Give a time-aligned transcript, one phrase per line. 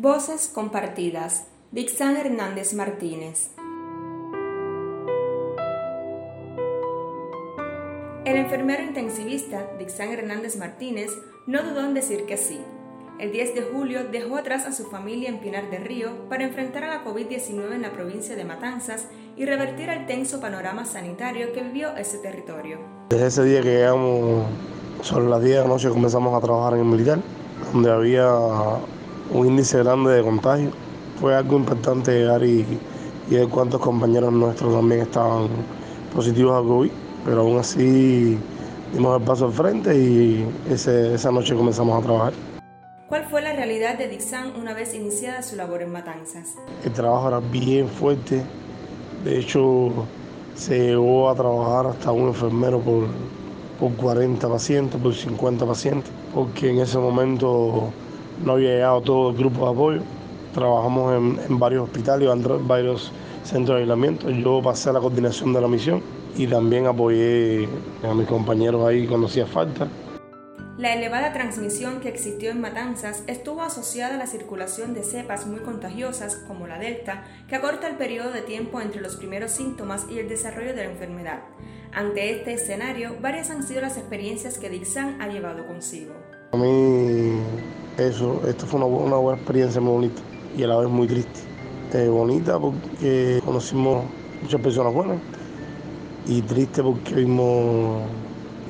[0.00, 1.48] Voces compartidas.
[1.72, 3.50] Dixan Hernández Martínez.
[8.24, 11.10] El enfermero intensivista Dixan Hernández Martínez
[11.48, 12.60] no dudó en decir que sí.
[13.18, 16.84] El 10 de julio dejó atrás a su familia en Pinar del Río para enfrentar
[16.84, 21.64] a la COVID-19 en la provincia de Matanzas y revertir el tenso panorama sanitario que
[21.64, 22.78] vivió ese territorio.
[23.08, 24.46] Desde ese día que llegamos
[25.02, 27.18] sobre las 10 de la noche comenzamos a trabajar en el militar,
[27.72, 28.30] donde había
[29.32, 30.70] un índice grande de contagio.
[31.20, 32.64] Fue algo importante llegar y,
[33.28, 35.48] ver cuántos compañeros nuestros también estaban
[36.14, 36.90] positivos a COVID,
[37.24, 38.38] pero aún así
[38.92, 42.32] dimos el paso al frente y esa noche comenzamos a trabajar.
[43.08, 46.54] ¿Cuál fue la realidad de Dixan una vez iniciada su labor en Matanzas?
[46.84, 48.42] El trabajo era bien fuerte,
[49.24, 49.92] de hecho
[50.54, 53.06] se llegó a trabajar hasta un enfermero por,
[53.78, 57.92] por 40 pacientes, por 50 pacientes, porque en ese momento
[58.44, 60.02] no había llegado todo el grupo de apoyo.
[60.54, 63.12] Trabajamos en, varios hospitales, en varios
[63.44, 64.30] centros de aislamiento.
[64.30, 66.02] Yo pasé a la coordinación de la misión
[66.36, 67.68] y también apoyé
[68.02, 69.88] a mis compañeros ahí cuando hacía falta.
[70.78, 75.58] La elevada transmisión que existió en Matanzas estuvo asociada a la circulación de cepas muy
[75.58, 80.20] contagiosas como la Delta, que acorta el periodo de tiempo entre los primeros síntomas y
[80.20, 81.40] el desarrollo de la enfermedad.
[81.92, 86.14] Ante este escenario, varias han sido las experiencias que Dixan ha llevado consigo.
[86.50, 87.42] A mí
[87.98, 90.22] eso, esto fue una, buena experiencia muy bonita
[90.56, 91.40] y a la vez muy triste.
[91.92, 94.04] Eh, bonita porque conocimos
[94.40, 95.18] muchas personas buenas
[96.26, 98.00] y triste porque vimos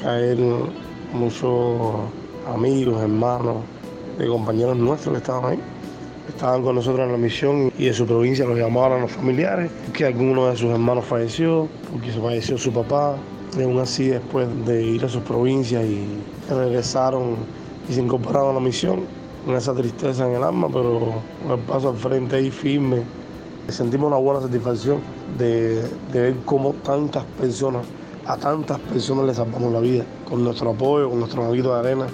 [0.00, 0.38] caer
[1.12, 1.96] muchos
[2.46, 3.56] amigos, hermanos,
[4.18, 5.58] de compañeros nuestros que estaban ahí.
[6.28, 9.68] Estaban con nosotros en la misión y de su provincia los llamaban a los familiares,
[9.92, 13.16] que alguno de sus hermanos falleció, porque falleció su papá.
[13.58, 16.06] Y aún así, después de ir a sus provincias y
[16.48, 19.04] regresaron y se incorporaron a la misión
[19.44, 23.02] con esa tristeza en el alma, pero con el paso al frente ahí firme.
[23.68, 25.00] Sentimos una buena satisfacción
[25.38, 25.82] de,
[26.12, 27.86] ver cómo tantas personas,
[28.26, 32.06] a tantas personas les salvamos la vida, con nuestro apoyo, con nuestro amiguito de arena,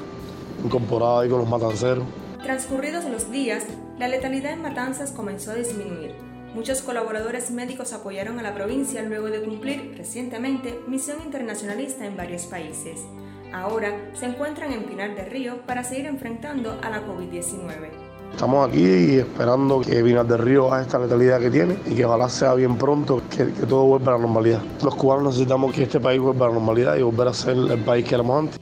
[0.64, 2.04] incorporado ahí con los matanceros.
[2.42, 3.64] Transcurridos los días,
[3.98, 6.29] la letalidad en Matanzas comenzó a disminuir.
[6.54, 12.46] Muchos colaboradores médicos apoyaron a la provincia luego de cumplir recientemente misión internacionalista en varios
[12.46, 13.06] países.
[13.52, 17.90] Ahora se encuentran en Pinar del Río para seguir enfrentando a la COVID-19.
[18.32, 22.28] Estamos aquí esperando que Pinar del Río baje esta letalidad que tiene y que ojalá
[22.28, 24.60] sea bien pronto, que, que, todo vuelva a la normalidad.
[24.82, 27.78] Los cubanos necesitamos que este país vuelva a la normalidad y volver a ser el
[27.84, 28.60] país que éramos antes.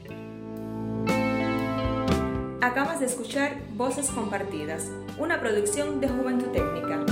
[2.61, 7.08] Acabas de escuchar Voces Compartidas, una producción de Juventud Técnica.